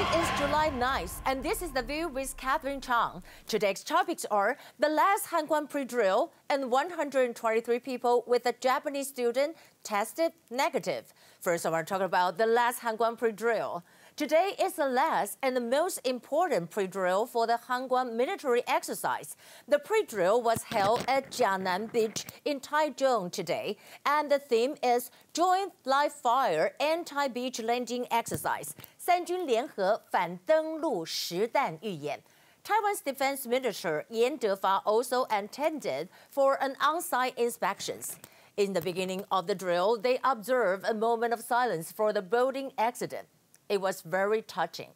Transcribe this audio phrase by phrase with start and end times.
[0.00, 3.22] Today is July 9th, and this is The View with Catherine Chang.
[3.46, 9.56] Today's topics are the last Han Kuang pre-drill and 123 people with a Japanese student
[9.84, 11.12] tested negative.
[11.42, 13.84] First, I want to talk about the last Han Kuang pre-drill.
[14.16, 19.36] Today is the last and the most important pre-drill for the Han Kuang military exercise.
[19.66, 25.72] The pre-drill was held at Jiangnan Beach in Taichung today, and the theme is Joint
[25.84, 32.22] Live Fire Anti-Beach Landing Exercise, 三军联合反登陆实弹预演。
[32.62, 38.16] Taiwan's defense minister Yan Defa also attended for an on-site inspections.
[38.56, 42.72] In the beginning of the drill, they observed a moment of silence for the boating
[42.76, 43.26] accident.
[43.70, 44.90] It was very touching.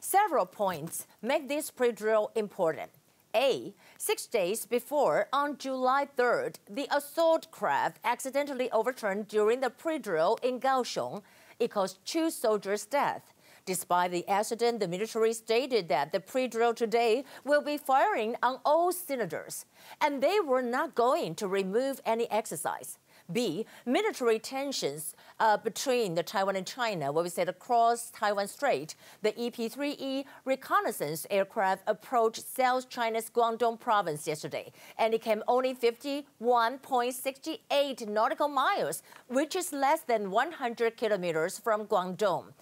[0.00, 2.90] Several points make this pre-drill important.
[3.34, 3.72] A.
[3.96, 10.60] Six days before, on July 3rd, the assault craft accidentally overturned during the pre-drill in
[10.60, 11.22] Kaohsiung.
[11.58, 13.32] It caused two soldiers' death.
[13.64, 18.92] Despite the accident, the military stated that the pre-drill today will be firing on all
[18.92, 19.64] cylinders,
[20.00, 22.98] and they were not going to remove any exercise.
[23.30, 28.94] B, military tensions uh, between the Taiwan and China, what we said across Taiwan Strait.
[29.22, 38.08] The EP-3E reconnaissance aircraft approached South China's Guangdong province yesterday, and it came only 51.68
[38.08, 42.54] nautical miles, which is less than 100 kilometers from Guangdong.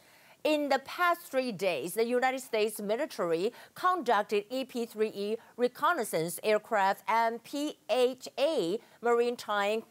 [0.46, 8.78] In the past three days, the United States military conducted EP-3E reconnaissance aircraft and P-8A
[9.02, 9.82] maritime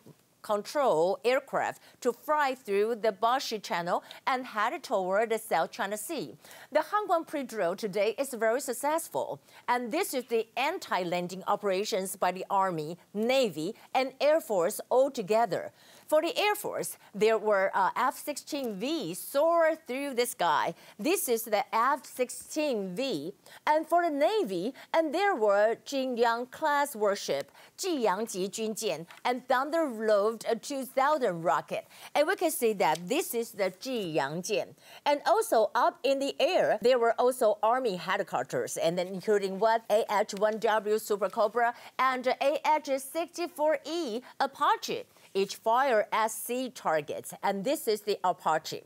[0.46, 6.36] control aircraft to fly through the Bashi Channel and head toward the South China Sea.
[6.72, 12.32] The Han Kuang pre-drill today is very successful, and this is the anti-landing operations by
[12.32, 15.72] the Army, Navy, and Air Force all together.
[16.08, 20.76] For the Air Force, there were uh, F-16V soar through the sky.
[21.00, 23.34] This is the F-16V.
[23.66, 31.42] And for the Navy, and there were Jingyang class warship, Jiyangji Junjian, and Thunderbolt 2000
[31.42, 31.88] rocket.
[32.14, 34.76] And we can see that this is the Jiyangjian.
[35.08, 39.84] And also up in the air, there were also Army helicopters, and then including what
[39.90, 48.18] AH-1W Super Cobra and AH-64E Apache each fire at sea targets, and this is the
[48.24, 48.82] Apache.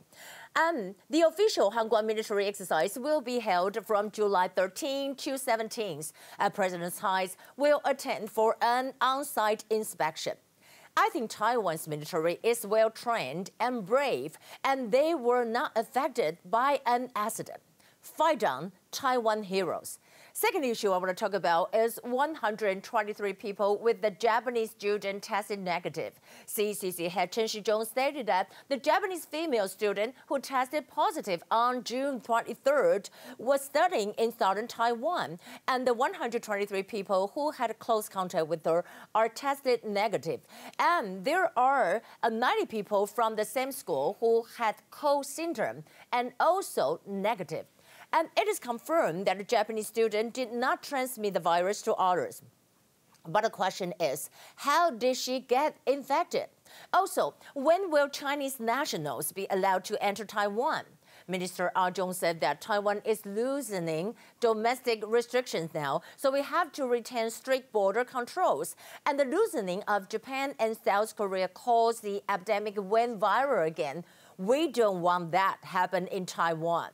[0.54, 6.02] And the official Han Kuang military exercise will be held from July 13 to 17.
[6.38, 10.34] And President Tsai will attend for an on-site inspection.
[10.96, 16.80] I think Taiwan's military is well trained and brave, and they were not affected by
[16.84, 17.60] an accident.
[18.00, 19.98] Fight on, Taiwan heroes.
[20.32, 25.58] Second issue I want to talk about is 123 people with the Japanese student tested
[25.58, 26.12] negative.
[26.46, 32.20] CCC head Chen Shizhong stated that the Japanese female student who tested positive on June
[32.20, 38.64] 23rd was studying in southern Taiwan, and the 123 people who had close contact with
[38.64, 40.40] her are tested negative.
[40.78, 46.32] And there are uh, 90 people from the same school who had cold syndrome and
[46.38, 47.66] also negative.
[48.12, 52.42] And it is confirmed that the Japanese student did not transmit the virus to others.
[53.26, 56.46] But the question is, how did she get infected?
[56.92, 60.84] Also, when will Chinese nationals be allowed to enter Taiwan?
[61.28, 66.86] Minister Ah Zhong said that Taiwan is loosening domestic restrictions now, so we have to
[66.86, 68.74] retain strict border controls.
[69.06, 74.04] And the loosening of Japan and South Korea caused the epidemic went viral again.
[74.38, 76.90] We don't want that to happen in Taiwan.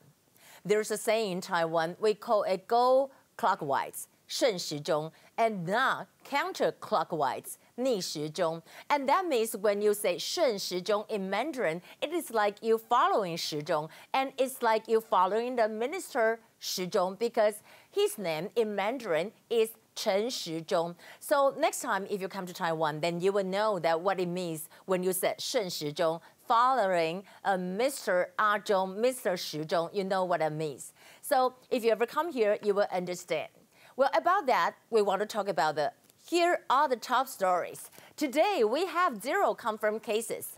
[0.66, 8.62] There's a saying in Taiwan, we call it go clockwise, 顺时钟, and not counterclockwise, 逆时钟.
[8.88, 13.88] And that means when you say 顺时钟 in Mandarin, it is like you following 时钟,
[14.12, 17.56] and it's like you following the minister 时钟 because
[17.90, 20.94] his name in Mandarin is Chen Shizhong.
[21.20, 24.28] So next time if you come to Taiwan, then you will know that what it
[24.28, 28.27] means when you said 顺时钟 following uh, Mr.
[28.39, 29.37] Ah Zhong, Mr.
[29.37, 30.93] Shi Zhong, you know what it means.
[31.21, 33.49] So if you ever come here, you will understand.
[33.97, 35.91] Well, about that, we want to talk about the,
[36.29, 37.89] here are the top stories.
[38.15, 40.56] Today, we have zero confirmed cases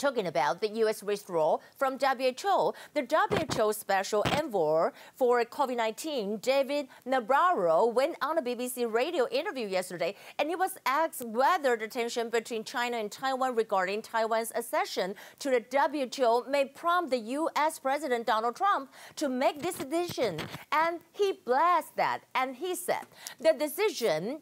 [0.00, 1.02] talking about the U.S.
[1.02, 2.72] withdrawal from WHO.
[2.94, 10.16] The WHO Special Envoy for COVID-19, David Nabarro, went on a BBC radio interview yesterday,
[10.38, 15.50] and he was asked whether the tension between China and Taiwan regarding Taiwan's accession to
[15.50, 17.78] the WHO may prompt the U.S.
[17.78, 20.40] President Donald Trump to make this decision.
[20.72, 23.04] And he blessed that, and he said
[23.38, 24.40] the decision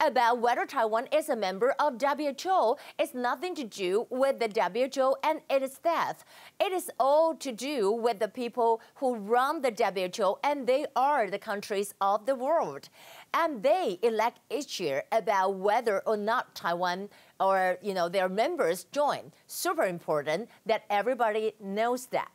[0.00, 5.16] about whether Taiwan is a member of WHO is nothing to do with the WHO
[5.22, 6.24] and its staff.
[6.60, 11.30] It is all to do with the people who run the WHO, and they are
[11.30, 12.88] the countries of the world.
[13.32, 17.08] And they elect each year about whether or not Taiwan
[17.38, 19.32] or you know their members join.
[19.46, 22.30] Super important that everybody knows that.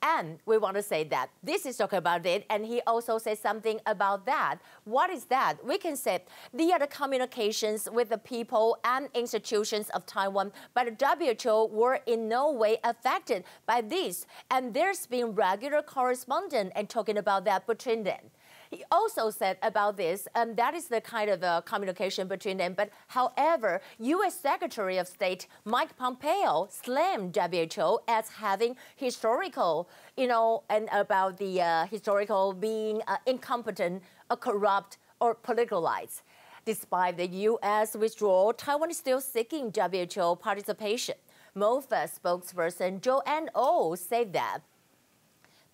[0.00, 3.38] And we want to say that this is talking about it, and he also said
[3.38, 4.58] something about that.
[4.84, 5.64] What is that?
[5.64, 6.24] We can say
[6.54, 12.28] the other communications with the people and institutions of Taiwan, but the WHO were in
[12.28, 14.24] no way affected by this.
[14.50, 18.30] And there's been regular correspondence and talking about that between them.
[18.70, 22.74] He also said about this, and that is the kind of uh, communication between them.
[22.74, 24.34] But however, U.S.
[24.34, 31.62] Secretary of State Mike Pompeo slammed WHO as having historical, you know, and about the
[31.62, 36.22] uh, historical being uh, incompetent, or corrupt, or politicalized.
[36.64, 37.96] Despite the U.S.
[37.96, 41.14] withdrawal, Taiwan is still seeking WHO participation.
[41.56, 44.60] MOFA spokesperson Joanne O oh said that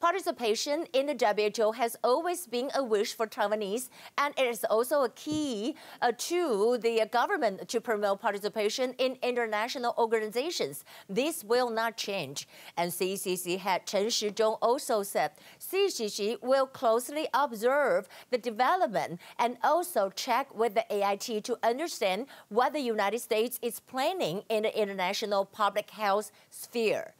[0.04, 5.04] Participation in the WHO has always been a wish for Taiwanese, and it is also
[5.04, 10.84] a key uh, to the government to promote participation in international organizations.
[11.08, 12.46] This will not change.
[12.76, 20.10] And CCC head Chen Shizhong also said CCC will closely observe the development and also
[20.10, 25.46] check with the AIT to understand what the United States is planning in the international
[25.46, 27.14] public health sphere.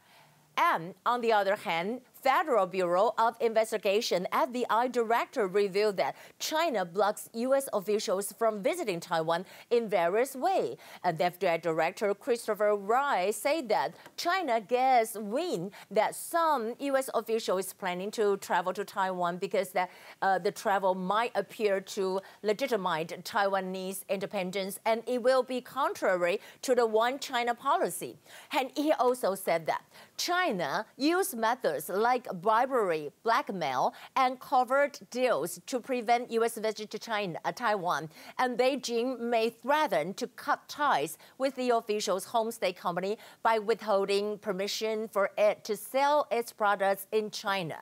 [0.57, 7.29] And on the other hand, Federal Bureau of Investigation FBI director revealed that China blocks
[7.35, 7.69] U.S.
[7.71, 10.77] officials from visiting Taiwan in various ways.
[11.03, 17.11] And FBI director Christopher Wray said that China gets wind that some U.S.
[17.13, 19.91] officials planning to travel to Taiwan because that,
[20.23, 26.73] uh, the travel might appear to legitimize Taiwanese independence and it will be contrary to
[26.73, 28.17] the one China policy.
[28.51, 29.83] And he also said that
[30.17, 36.57] China used methods like like bribery, blackmail, and covert deals to prevent U.S.
[36.57, 38.09] visit to China, uh, Taiwan.
[38.39, 44.37] And Beijing may threaten to cut ties with the official's home state company by withholding
[44.37, 47.79] permission for it to sell its products in China.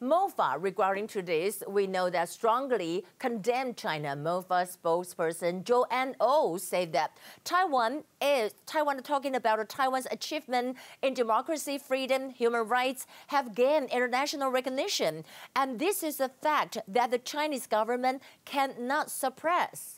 [0.00, 4.14] MOFA, regarding to this, we know that strongly condemned China.
[4.14, 11.14] MOFA spokesperson Joanne O oh said that Taiwan is Taiwan talking about Taiwan's achievement in
[11.14, 15.24] democracy, freedom, human rights have gained international recognition,
[15.56, 19.97] and this is a fact that the Chinese government cannot suppress.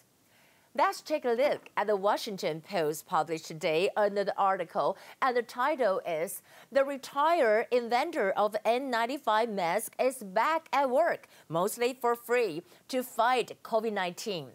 [0.73, 5.43] Let's take a look at the Washington Post published today under the article, and the
[5.43, 12.63] title is The Retired Inventor of N95 Mask is Back at Work, Mostly for Free,
[12.87, 14.51] to Fight COVID 19.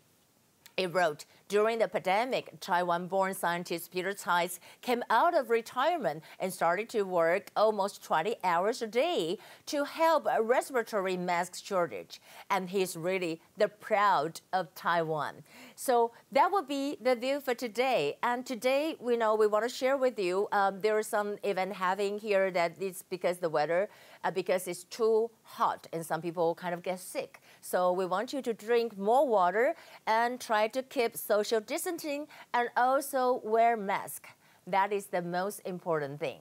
[0.77, 4.49] It wrote, during the pandemic, Taiwan-born scientist Peter Tsai
[4.81, 9.37] came out of retirement and started to work almost 20 hours a day
[9.67, 12.19] to help a respiratory mask shortage.
[12.49, 15.43] And he's really the proud of Taiwan.
[15.75, 18.17] So that would be the view for today.
[18.23, 21.73] And today, we know we want to share with you, um, there is some event
[21.73, 23.89] having here that it's because the weather,
[24.23, 27.41] uh, because it's too hot and some people kind of get sick.
[27.61, 29.75] So we want you to drink more water
[30.07, 34.29] and try to keep social distancing and also wear mask.
[34.65, 36.39] That is the most important thing.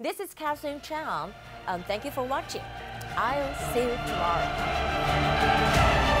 [0.00, 1.32] This is Catherine Chang.
[1.68, 2.62] Um, thank you for watching.
[3.16, 6.13] I'll see you tomorrow.